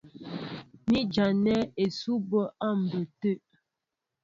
Ni 0.89 0.99
jaŋɛ 1.13 1.57
ísʉbɔ́ 1.85 2.43
á 2.65 2.67
mbə̌ 2.81 3.01
tə̂. 3.19 3.33